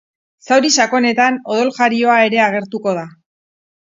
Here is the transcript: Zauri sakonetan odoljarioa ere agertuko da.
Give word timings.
Zauri 0.45 0.69
sakonetan 0.83 1.37
odoljarioa 1.55 2.15
ere 2.31 2.41
agertuko 2.47 2.95
da. 3.01 3.05